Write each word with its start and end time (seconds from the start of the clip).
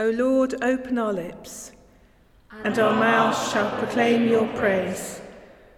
O 0.00 0.10
Lord, 0.10 0.62
open 0.62 0.96
our 0.96 1.12
lips, 1.12 1.72
and 2.62 2.78
our 2.78 2.94
mouths 2.94 3.50
shall 3.50 3.76
proclaim 3.78 4.28
your 4.28 4.46
praise. 4.54 5.20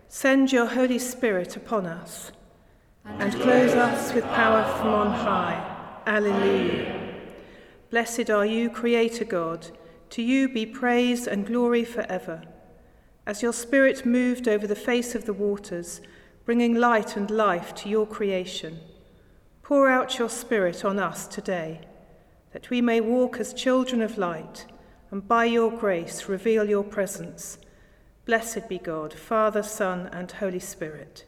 Send 0.09 0.53
your 0.53 0.67
Holy 0.67 0.99
Spirit 0.99 1.57
upon 1.57 1.87
us, 1.87 2.31
and 3.07 3.33
clothe 3.33 3.73
us 3.73 4.13
with 4.13 4.25
power 4.25 4.63
from 4.77 4.89
on 4.89 5.11
high. 5.13 6.03
Alleluia. 6.07 7.15
Blessed 7.89 8.29
are 8.29 8.45
you, 8.45 8.69
Creator 8.69 9.25
God. 9.25 9.69
To 10.11 10.23
you 10.23 10.51
be 10.51 10.67
praise 10.67 11.27
and 11.27 11.47
glory 11.47 11.85
forever. 11.85 12.43
As 13.27 13.41
your 13.41 13.55
Spirit 13.55 14.05
moved 14.05 14.47
over 14.47 14.67
the 14.67 14.77
face 14.77 15.15
of 15.15 15.25
the 15.25 15.33
waters, 15.33 16.03
bringing 16.45 16.75
light 16.75 17.17
and 17.17 17.31
life 17.31 17.75
to 17.77 17.89
your 17.89 18.07
creation, 18.07 18.81
pour 19.63 19.89
out 19.89 20.19
your 20.19 20.29
Spirit 20.29 20.85
on 20.85 20.99
us 20.99 21.27
today 21.27 21.87
that 22.53 22.71
we 22.71 22.81
may 22.81 23.01
walk 23.01 23.39
as 23.39 23.55
children 23.55 24.03
of 24.03 24.19
light, 24.19 24.67
and 25.11 25.27
by 25.27 25.45
your 25.45 25.71
grace 25.71 26.29
reveal 26.29 26.69
your 26.69 26.85
presence. 26.85 27.59
Blessed 28.25 28.69
be 28.69 28.79
God, 28.79 29.13
Father, 29.15 29.63
Son, 29.63 30.09
and 30.13 30.31
Holy 30.31 30.59
Spirit. 30.59 31.25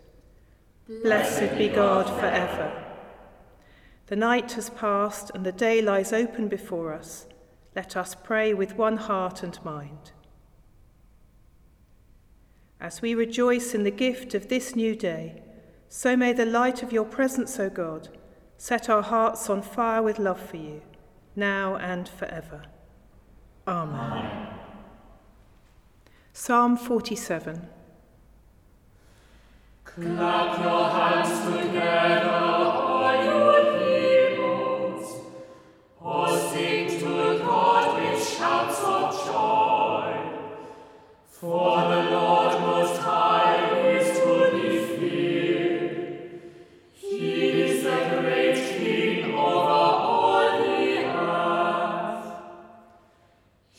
Blessed 1.02 1.56
be 1.56 1.68
God 1.68 2.06
forever. 2.18 2.84
The 4.06 4.16
night 4.16 4.52
has 4.52 4.70
passed, 4.70 5.30
and 5.34 5.46
the 5.46 5.52
day 5.52 5.80
lies 5.80 6.12
open 6.12 6.48
before 6.48 6.92
us. 6.92 7.26
Let 7.74 7.96
us 7.96 8.14
pray 8.14 8.52
with 8.52 8.76
one 8.76 8.98
heart 8.98 9.42
and 9.42 9.58
mind. 9.64 10.12
As 12.80 13.00
we 13.00 13.14
rejoice 13.14 13.74
in 13.74 13.84
the 13.84 13.92
gift 13.92 14.34
of 14.34 14.48
this 14.48 14.74
new 14.74 14.96
day, 14.96 15.40
so 15.88 16.16
may 16.16 16.32
the 16.32 16.44
light 16.44 16.82
of 16.82 16.92
your 16.92 17.04
presence, 17.04 17.58
O 17.60 17.70
God, 17.70 18.08
set 18.58 18.90
our 18.90 19.02
hearts 19.02 19.48
on 19.48 19.62
fire 19.62 20.02
with 20.02 20.18
love 20.18 20.40
for 20.40 20.56
you 20.56 20.82
now 21.36 21.76
and 21.76 22.08
forever. 22.08 22.62
Amen. 23.66 23.94
Amen. 23.94 24.48
Psalm 26.32 26.76
47. 26.76 27.68
Clap 29.84 30.58
your 30.64 30.88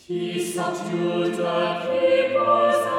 He 0.05 0.37
subdued 0.37 1.37
the 1.37 1.79
peoples 1.87 2.92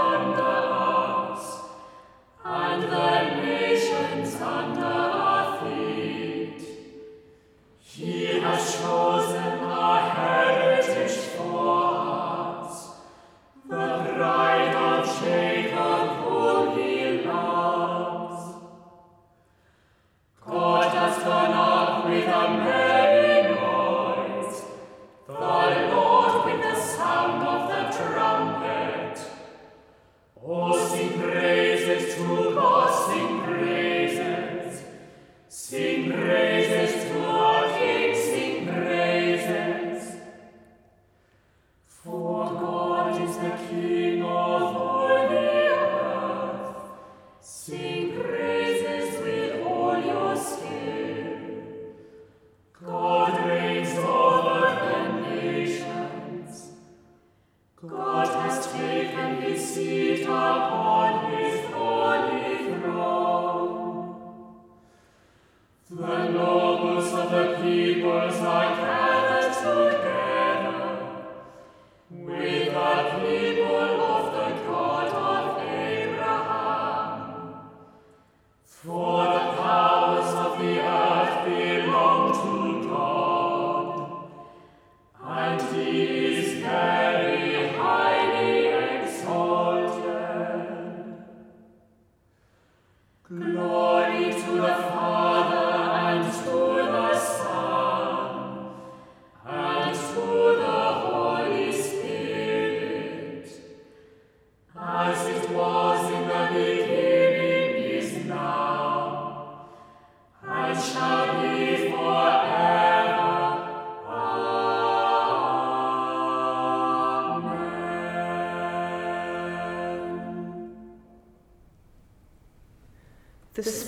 The 65.90 66.28
nobles 66.30 67.12
of 67.12 67.30
the 67.30 67.58
peoples 67.62 68.40
I 68.40 68.74
gathered 68.74 69.03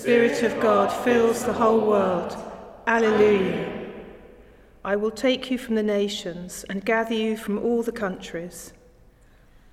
Spirit 0.07 0.41
of 0.41 0.57
God 0.61 0.87
fills 1.03 1.43
the 1.43 1.51
whole 1.51 1.81
world. 1.85 2.33
Alleluia. 2.87 3.91
I 4.85 4.95
will 4.95 5.11
take 5.11 5.51
you 5.51 5.57
from 5.57 5.75
the 5.75 5.83
nations 5.83 6.63
and 6.69 6.85
gather 6.85 7.13
you 7.13 7.35
from 7.35 7.59
all 7.59 7.83
the 7.83 7.91
countries. 7.91 8.71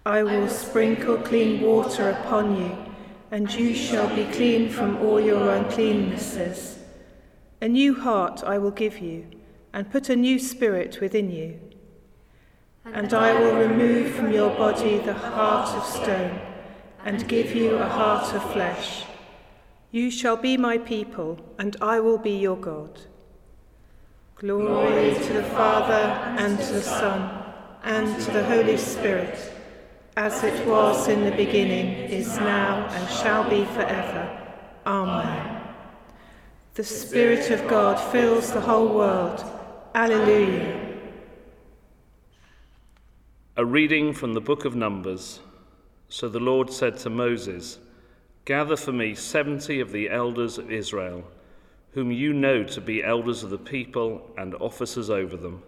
I 0.05 0.25
will 0.25 0.49
sprinkle 0.49 1.19
clean 1.19 1.61
water 1.61 2.11
upon 2.11 2.57
you, 2.57 2.77
and 3.31 3.55
you 3.55 3.77
shall 3.77 4.13
be 4.13 4.25
clean 4.33 4.71
from 4.71 4.97
all 4.97 5.21
your 5.21 5.57
uncleannesses. 5.57 6.79
A 7.61 7.69
new 7.69 7.95
heart 7.95 8.43
I 8.43 8.59
will 8.59 8.73
give 8.73 8.99
you, 8.99 9.27
and 9.73 9.89
put 9.89 10.09
a 10.09 10.17
new 10.17 10.41
spirit 10.41 11.01
within 11.01 11.31
you. 11.31 11.61
And 12.85 13.15
I 13.15 13.39
will 13.39 13.55
remove 13.55 14.17
from 14.17 14.33
your 14.33 14.51
body 14.51 14.99
the 14.99 15.15
heart 15.15 15.69
of 15.77 15.85
stone, 15.85 16.41
and 17.05 17.29
give 17.29 17.55
you 17.55 17.77
a 17.77 17.87
heart 17.87 18.35
of 18.35 18.53
flesh. 18.53 19.05
You 19.95 20.11
shall 20.11 20.37
be 20.37 20.57
my 20.57 20.79
people, 20.79 21.39
and 21.57 21.77
I 21.81 22.01
will 22.01 22.19
be 22.19 22.33
your 22.33 22.57
God. 22.57 23.03
Glory 24.35 25.15
to 25.15 25.33
the 25.33 25.45
Father, 25.45 26.03
and 26.43 26.59
to 26.59 26.73
the 26.73 26.83
Son, 26.83 27.45
and 27.85 28.21
to 28.25 28.33
the 28.33 28.43
Holy 28.43 28.77
Spirit, 28.77 29.39
as 30.17 30.43
it 30.43 30.67
was 30.67 31.07
in 31.07 31.23
the 31.23 31.31
beginning, 31.31 32.11
is 32.11 32.27
now, 32.39 32.89
and 32.91 33.09
shall 33.09 33.49
be 33.49 33.65
forever. 33.67 34.25
Amen. 34.85 35.63
The 36.75 36.83
Spirit 36.83 37.53
of 37.53 37.69
God 37.69 37.95
fills 38.11 38.53
the 38.53 38.63
whole 38.63 38.89
world. 38.89 39.45
Alleluia. 39.95 40.91
A 43.57 43.65
reading 43.65 44.13
from 44.13 44.35
the 44.35 44.41
book 44.41 44.65
of 44.65 44.75
Numbers. 44.75 45.39
So 46.09 46.29
the 46.29 46.41
Lord 46.41 46.73
said 46.73 46.99
to 46.99 47.11
Moses, 47.11 47.79
Gather 48.45 48.77
for 48.77 48.93
me 48.93 49.15
seventy 49.15 49.81
of 49.81 49.91
the 49.91 50.11
elders 50.11 50.59
of 50.59 50.71
Israel, 50.71 51.25
whom 51.93 52.11
you 52.13 52.33
know 52.33 52.63
to 52.65 52.81
be 52.81 53.03
elders 53.03 53.43
of 53.43 53.51
the 53.51 53.59
people 53.59 54.31
and 54.37 54.55
officers 54.57 55.09
over 55.09 55.37
them. 55.37 55.63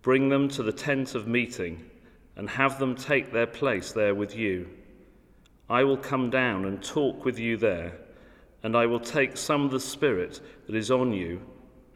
Bring 0.00 0.30
them 0.30 0.48
to 0.48 0.62
the 0.62 0.72
tent 0.72 1.14
of 1.14 1.26
meeting, 1.26 1.90
and 2.36 2.48
have 2.48 2.78
them 2.78 2.94
take 2.94 3.32
their 3.32 3.46
place 3.46 3.92
there 3.92 4.14
with 4.14 4.34
you. 4.34 4.68
I 5.68 5.84
will 5.84 5.98
come 5.98 6.30
down 6.30 6.64
and 6.64 6.82
talk 6.82 7.24
with 7.26 7.38
you 7.38 7.58
there, 7.58 7.98
and 8.62 8.74
I 8.74 8.86
will 8.86 9.00
take 9.00 9.36
some 9.36 9.66
of 9.66 9.70
the 9.70 9.80
Spirit 9.80 10.40
that 10.66 10.74
is 10.74 10.90
on 10.90 11.12
you 11.12 11.42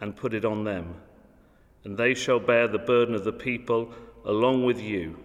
and 0.00 0.14
put 0.14 0.34
it 0.34 0.44
on 0.44 0.64
them. 0.64 0.96
and 1.84 1.96
they 1.96 2.14
shall 2.14 2.40
bear 2.40 2.66
the 2.66 2.78
burden 2.78 3.14
of 3.14 3.24
the 3.24 3.32
people 3.32 3.92
along 4.24 4.64
with 4.64 4.80
you, 4.80 5.18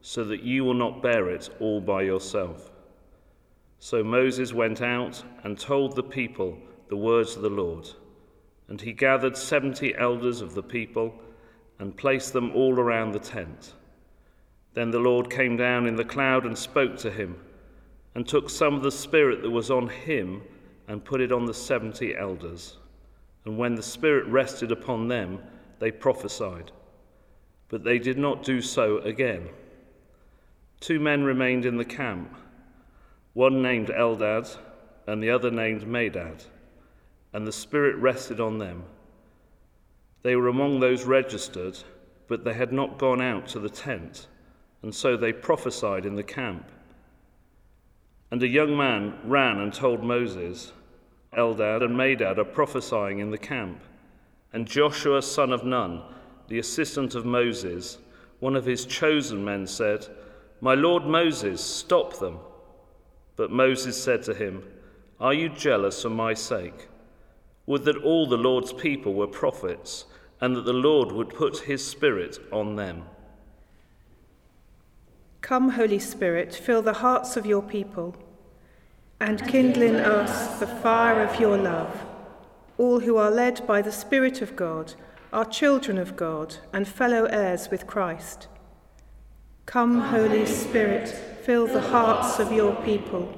so 0.00 0.24
that 0.24 0.42
you 0.42 0.64
will 0.64 0.74
not 0.74 1.02
bear 1.02 1.28
it 1.28 1.50
all 1.58 1.80
by 1.80 2.02
yourself. 2.02 2.70
So 3.78 4.02
Moses 4.02 4.52
went 4.52 4.82
out 4.82 5.22
and 5.44 5.58
told 5.58 5.94
the 5.94 6.02
people 6.02 6.58
the 6.88 6.96
words 6.96 7.36
of 7.36 7.42
the 7.42 7.48
Lord. 7.48 7.88
And 8.68 8.80
he 8.80 8.92
gathered 8.92 9.36
seventy 9.36 9.94
elders 9.96 10.40
of 10.40 10.54
the 10.54 10.62
people 10.62 11.14
and 11.78 11.96
placed 11.96 12.32
them 12.32 12.50
all 12.54 12.78
around 12.78 13.12
the 13.12 13.18
tent. 13.18 13.74
Then 14.74 14.90
the 14.90 14.98
Lord 14.98 15.30
came 15.30 15.56
down 15.56 15.86
in 15.86 15.96
the 15.96 16.04
cloud 16.04 16.44
and 16.44 16.58
spoke 16.58 16.96
to 16.98 17.10
him, 17.10 17.36
and 18.14 18.26
took 18.26 18.50
some 18.50 18.74
of 18.74 18.82
the 18.82 18.90
Spirit 18.90 19.42
that 19.42 19.50
was 19.50 19.70
on 19.70 19.88
him 19.88 20.42
and 20.88 21.04
put 21.04 21.20
it 21.20 21.32
on 21.32 21.46
the 21.46 21.54
seventy 21.54 22.16
elders. 22.16 22.76
And 23.44 23.56
when 23.56 23.74
the 23.74 23.82
Spirit 23.82 24.26
rested 24.26 24.72
upon 24.72 25.08
them, 25.08 25.38
they 25.78 25.90
prophesied. 25.90 26.72
But 27.68 27.84
they 27.84 27.98
did 27.98 28.18
not 28.18 28.42
do 28.42 28.60
so 28.60 28.98
again. 28.98 29.48
Two 30.80 30.98
men 30.98 31.22
remained 31.22 31.64
in 31.64 31.76
the 31.76 31.84
camp, 31.84 32.36
one 33.38 33.62
named 33.62 33.86
Eldad 33.86 34.56
and 35.06 35.22
the 35.22 35.30
other 35.30 35.48
named 35.48 35.82
Medad, 35.82 36.42
and 37.32 37.46
the 37.46 37.52
Spirit 37.52 37.94
rested 37.94 38.40
on 38.40 38.58
them. 38.58 38.82
They 40.24 40.34
were 40.34 40.48
among 40.48 40.80
those 40.80 41.04
registered, 41.04 41.78
but 42.26 42.42
they 42.42 42.54
had 42.54 42.72
not 42.72 42.98
gone 42.98 43.22
out 43.22 43.46
to 43.50 43.60
the 43.60 43.70
tent, 43.70 44.26
and 44.82 44.92
so 44.92 45.16
they 45.16 45.32
prophesied 45.32 46.04
in 46.04 46.16
the 46.16 46.24
camp. 46.24 46.68
And 48.32 48.42
a 48.42 48.48
young 48.48 48.76
man 48.76 49.16
ran 49.22 49.60
and 49.60 49.72
told 49.72 50.02
Moses, 50.02 50.72
Eldad 51.32 51.84
and 51.84 51.94
Medad 51.94 52.38
are 52.38 52.44
prophesying 52.44 53.20
in 53.20 53.30
the 53.30 53.38
camp. 53.38 53.80
And 54.52 54.66
Joshua, 54.66 55.22
son 55.22 55.52
of 55.52 55.64
Nun, 55.64 56.02
the 56.48 56.58
assistant 56.58 57.14
of 57.14 57.24
Moses, 57.24 57.98
one 58.40 58.56
of 58.56 58.64
his 58.64 58.84
chosen 58.84 59.44
men, 59.44 59.68
said, 59.68 60.08
My 60.60 60.74
lord 60.74 61.04
Moses, 61.04 61.64
stop 61.64 62.18
them. 62.18 62.40
But 63.38 63.52
Moses 63.52 64.02
said 64.02 64.24
to 64.24 64.34
him, 64.34 64.64
Are 65.20 65.32
you 65.32 65.48
jealous 65.48 66.02
for 66.02 66.10
my 66.10 66.34
sake? 66.34 66.88
Would 67.66 67.84
that 67.84 67.96
all 67.98 68.26
the 68.26 68.36
Lord's 68.36 68.72
people 68.72 69.14
were 69.14 69.28
prophets, 69.28 70.06
and 70.40 70.56
that 70.56 70.64
the 70.64 70.72
Lord 70.72 71.12
would 71.12 71.28
put 71.28 71.58
his 71.58 71.86
Spirit 71.86 72.38
on 72.50 72.74
them. 72.74 73.04
Come, 75.40 75.70
Holy 75.70 76.00
Spirit, 76.00 76.52
fill 76.52 76.82
the 76.82 76.94
hearts 76.94 77.36
of 77.36 77.46
your 77.46 77.62
people, 77.62 78.16
and 79.20 79.46
kindle 79.46 79.84
in 79.84 79.96
us 79.96 80.58
the 80.58 80.66
fire 80.66 81.22
of 81.22 81.38
your 81.38 81.56
love. 81.56 82.06
All 82.76 82.98
who 82.98 83.16
are 83.18 83.30
led 83.30 83.64
by 83.68 83.82
the 83.82 83.92
Spirit 83.92 84.42
of 84.42 84.56
God 84.56 84.94
are 85.32 85.44
children 85.44 85.96
of 85.96 86.16
God 86.16 86.56
and 86.72 86.88
fellow 86.88 87.26
heirs 87.26 87.68
with 87.70 87.86
Christ. 87.86 88.48
Come, 89.68 90.00
Holy 90.00 90.46
Spirit, 90.46 91.10
fill 91.42 91.66
the 91.66 91.82
hearts 91.82 92.38
of 92.38 92.50
your 92.50 92.74
people. 92.76 93.28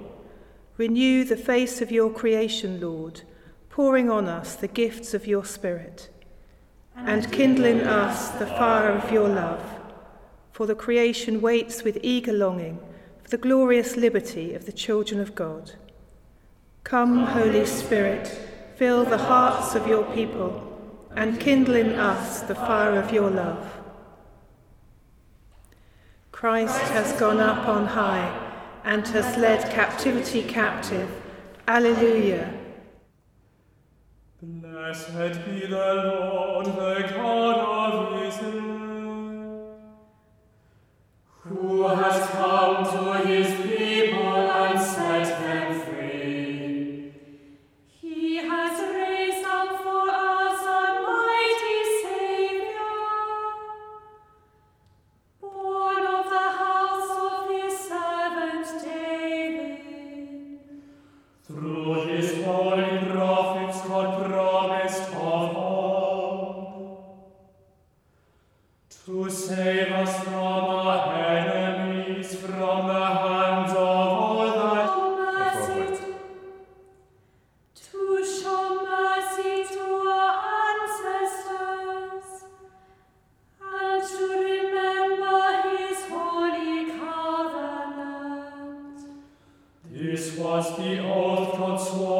Renew 0.76 1.24
the 1.24 1.36
face 1.36 1.82
of 1.82 1.90
your 1.90 2.08
creation, 2.08 2.80
Lord, 2.80 3.22
pouring 3.68 4.08
on 4.08 4.28
us 4.28 4.54
the 4.54 4.68
gifts 4.68 5.12
of 5.12 5.26
your 5.26 5.44
Spirit. 5.44 6.08
And 6.94 7.32
kindle 7.32 7.64
in 7.64 7.80
us 7.80 8.28
the 8.28 8.46
fire 8.46 8.92
of 8.92 9.10
your 9.10 9.28
love. 9.28 9.60
For 10.52 10.66
the 10.66 10.76
creation 10.76 11.40
waits 11.40 11.82
with 11.82 11.98
eager 12.00 12.32
longing 12.32 12.78
for 13.20 13.30
the 13.30 13.36
glorious 13.36 13.96
liberty 13.96 14.54
of 14.54 14.66
the 14.66 14.72
children 14.72 15.20
of 15.20 15.34
God. 15.34 15.72
Come, 16.84 17.24
Holy 17.24 17.66
Spirit, 17.66 18.28
Fill 18.80 19.04
the 19.04 19.18
hearts 19.18 19.74
of 19.74 19.86
your 19.86 20.04
people 20.14 20.62
and 21.14 21.38
kindle 21.38 21.74
in 21.74 21.98
us 21.98 22.40
the 22.40 22.54
fire 22.54 22.98
of 22.98 23.12
your 23.12 23.28
love. 23.28 23.79
Christ 26.40 26.80
has 26.92 27.12
gone 27.20 27.38
up 27.38 27.68
on 27.68 27.84
high 27.84 28.32
and 28.84 29.06
has 29.08 29.36
led 29.36 29.70
captivity 29.70 30.42
captive. 30.42 31.06
Alleluia. 31.68 32.50
Blessed 34.40 35.44
be 35.44 35.66
the 35.66 35.76
Lord, 35.76 36.64
the 36.64 37.12
God 37.14 37.58
of 37.58 37.79
was 90.40 90.76
the 90.76 91.00
old 91.00 91.56
god's 91.58 91.90
war. 91.92 92.19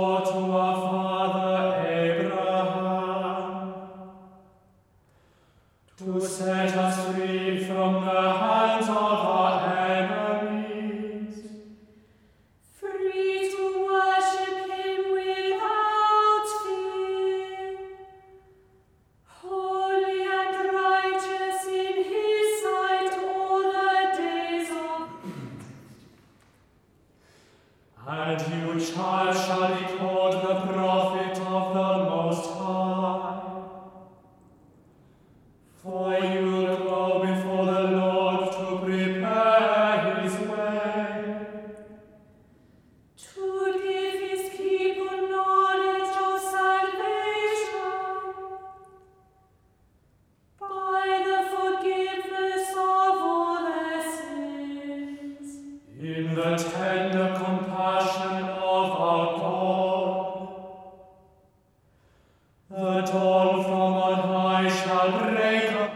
The 62.70 63.00
dawn 63.00 63.64
from 63.64 63.94
on 64.06 64.14
high 64.14 64.68
shall 64.70 65.10
break 65.18 65.72
up. 65.72 65.92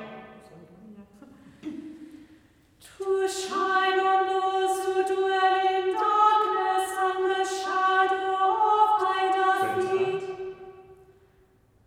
to 2.83 3.29
shine 3.29 4.01
on 4.01 4.27
those 4.27 4.77
who 4.85 4.95
dwell 5.15 5.57
in 5.69 5.87
darkness 5.95 6.87
and 7.05 7.21
the 7.31 7.45
shadow 7.45 8.37
of 8.73 8.89
thy 9.03 9.23
defeat, 9.37 10.23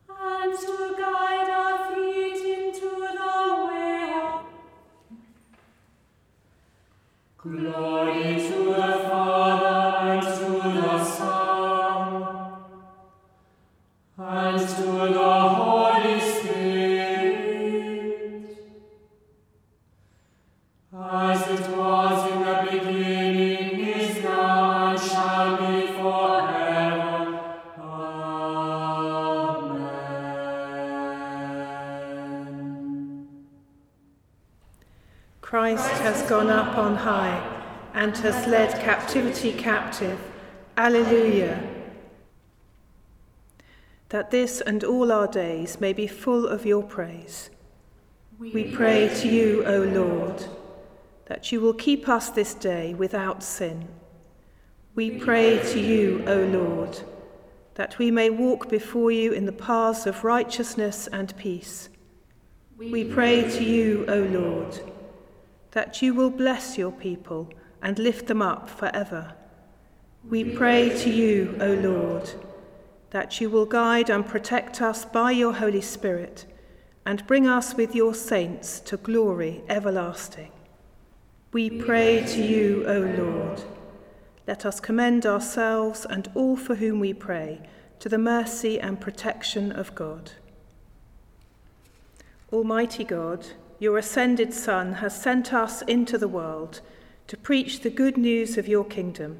and 0.10 0.52
to 0.58 0.78
guide 0.98 1.50
our 1.50 1.78
feet 1.94 2.42
into 2.58 2.90
the 3.18 3.32
way. 3.68 4.02
Of 4.24 4.42
glory 7.44 8.36
to 8.48 8.57
Christ 35.48 35.90
has 36.02 36.30
gone 36.30 36.50
up 36.50 36.78
on 36.78 36.98
high 36.98 37.42
and 37.94 38.18
has 38.18 38.46
led 38.48 38.82
captivity 38.82 39.54
captive. 39.54 40.20
Alleluia. 40.76 41.66
That 44.10 44.30
this 44.30 44.60
and 44.60 44.84
all 44.84 45.10
our 45.10 45.26
days 45.26 45.80
may 45.80 45.94
be 45.94 46.06
full 46.06 46.46
of 46.46 46.66
your 46.66 46.84
praise. 46.84 47.50
We 48.38 48.66
pray 48.74 49.08
to 49.22 49.28
you, 49.30 49.64
O 49.64 49.84
Lord, 49.84 50.44
that 51.28 51.50
you 51.50 51.62
will 51.62 51.74
keep 51.74 52.10
us 52.10 52.30
this 52.30 52.54
day 52.54 52.94
without 52.94 53.42
sin. 53.42 53.88
We 54.96 55.12
pray 55.12 55.60
to 55.72 55.80
you, 55.80 56.26
O 56.28 56.44
Lord, 56.44 57.00
that 57.76 57.98
we 57.98 58.12
may 58.12 58.30
walk 58.30 58.68
before 58.68 59.12
you 59.12 59.32
in 59.32 59.46
the 59.46 59.54
paths 59.54 60.06
of 60.06 60.26
righteousness 60.26 61.08
and 61.08 61.34
peace. 61.38 61.88
We 62.78 63.06
pray 63.06 63.50
to 63.50 63.64
you, 63.64 64.04
O 64.10 64.24
Lord, 64.24 64.82
that 65.72 66.02
you 66.02 66.14
will 66.14 66.30
bless 66.30 66.78
your 66.78 66.92
people 66.92 67.50
and 67.82 68.00
lift 68.00 68.28
them 68.28 68.42
up 68.42 68.70
forever. 68.70 69.34
We 70.28 70.44
pray 70.44 70.90
to 70.90 71.10
you, 71.10 71.58
O 71.62 71.74
Lord, 71.74 72.30
that 73.12 73.40
you 73.40 73.50
will 73.50 73.66
guide 73.66 74.10
and 74.10 74.28
protect 74.28 74.82
us 74.82 75.06
by 75.06 75.32
your 75.32 75.54
Holy 75.54 75.82
Spirit 75.82 76.46
and 77.06 77.26
bring 77.28 77.48
us 77.48 77.76
with 77.76 77.96
your 77.96 78.14
saints 78.14 78.82
to 78.82 78.98
glory 78.98 79.64
everlasting. 79.70 80.52
We 81.54 81.70
pray 81.70 82.26
to 82.26 82.44
you, 82.44 82.84
O 82.86 83.00
Lord. 83.00 83.64
Let 84.46 84.66
us 84.66 84.80
commend 84.80 85.26
ourselves 85.26 86.06
and 86.10 86.30
all 86.36 86.58
for 86.58 86.76
whom 86.76 87.00
we 87.00 87.14
pray 87.14 87.62
to 88.00 88.10
the 88.10 88.18
mercy 88.18 88.80
and 88.80 89.00
protection 89.00 89.72
of 89.72 89.96
God. 89.96 90.34
Almighty 92.52 93.04
God, 93.04 93.48
your 93.80 93.98
ascended 93.98 94.54
Son 94.54 94.94
has 94.94 95.20
sent 95.20 95.54
us 95.54 95.82
into 95.84 96.18
the 96.18 96.28
world 96.28 96.82
to 97.28 97.38
preach 97.38 97.82
the 97.82 97.90
good 97.90 98.18
news 98.18 98.58
of 98.58 98.68
your 98.68 98.86
kingdom. 98.86 99.38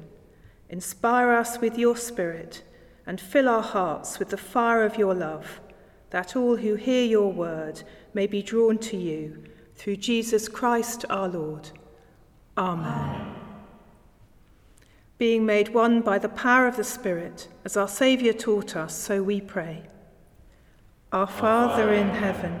Inspire 0.68 1.30
us 1.30 1.60
with 1.60 1.78
your 1.78 1.96
Spirit 1.96 2.62
and 3.06 3.20
fill 3.20 3.48
our 3.48 3.62
hearts 3.62 4.18
with 4.18 4.28
the 4.28 4.36
fire 4.36 4.84
of 4.84 4.98
your 4.98 5.14
love 5.14 5.60
that 6.10 6.36
all 6.36 6.56
who 6.56 6.74
hear 6.74 7.04
your 7.04 7.32
word 7.32 7.82
may 8.14 8.26
be 8.26 8.42
drawn 8.42 8.78
to 8.78 8.96
you 8.96 9.42
through 9.76 9.96
Jesus 9.96 10.48
Christ 10.48 11.04
our 11.10 11.28
Lord. 11.28 11.70
Amen. 12.56 13.34
Being 15.18 15.44
made 15.44 15.74
one 15.74 16.00
by 16.00 16.18
the 16.18 16.28
power 16.28 16.66
of 16.66 16.76
the 16.76 16.84
Spirit, 16.84 17.48
as 17.64 17.76
our 17.76 17.88
Saviour 17.88 18.32
taught 18.32 18.76
us, 18.76 18.94
so 18.94 19.22
we 19.22 19.40
pray. 19.40 19.82
Our 21.12 21.26
Father 21.26 21.92
in 21.92 22.08
heaven, 22.08 22.60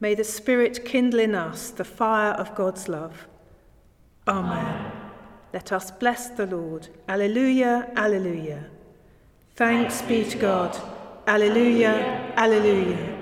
May 0.00 0.14
the 0.14 0.24
Spirit 0.24 0.84
kindle 0.84 1.20
in 1.20 1.34
us 1.34 1.70
the 1.70 1.84
fire 1.84 2.32
of 2.32 2.54
God's 2.54 2.88
love. 2.88 3.26
Amen. 4.26 4.92
Let 5.52 5.72
us 5.72 5.90
bless 5.90 6.28
the 6.28 6.46
Lord. 6.46 6.88
Alleluia, 7.08 7.90
alleluia. 7.96 8.66
Thanks 9.56 10.02
be 10.02 10.24
to 10.24 10.38
God. 10.38 10.78
Alleluia, 11.26 12.32
alleluia. 12.36 13.17